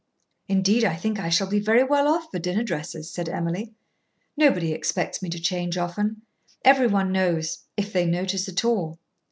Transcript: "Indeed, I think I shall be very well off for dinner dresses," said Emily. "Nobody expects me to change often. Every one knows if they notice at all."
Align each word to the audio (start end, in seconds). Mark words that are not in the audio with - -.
"Indeed, 0.47 0.83
I 0.83 0.95
think 0.95 1.19
I 1.19 1.29
shall 1.29 1.45
be 1.45 1.59
very 1.59 1.83
well 1.83 2.07
off 2.07 2.25
for 2.31 2.39
dinner 2.39 2.63
dresses," 2.63 3.07
said 3.11 3.29
Emily. 3.29 3.75
"Nobody 4.35 4.71
expects 4.73 5.21
me 5.21 5.29
to 5.29 5.39
change 5.39 5.77
often. 5.77 6.23
Every 6.65 6.87
one 6.87 7.11
knows 7.11 7.65
if 7.77 7.93
they 7.93 8.07
notice 8.07 8.49
at 8.49 8.65
all." 8.65 8.97